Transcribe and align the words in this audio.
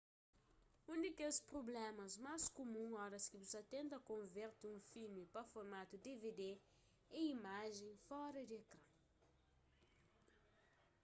un 0.91 0.97
di 1.05 1.11
kes 1.19 1.37
prublémas 1.51 2.13
más 2.25 2.43
kumun 2.57 2.89
oras 3.05 3.25
ki 3.29 3.35
bu 3.39 3.47
sa 3.53 3.61
ta 3.63 3.69
tenta 3.73 3.97
konverte 4.09 4.63
un 4.73 4.79
filmi 4.91 5.23
pa 5.33 5.41
formatu 5.51 5.95
dvd 6.05 6.41
é 7.19 7.19
imajen 7.35 7.93
fora 8.07 8.41
di 8.49 8.55
ekran 8.63 8.87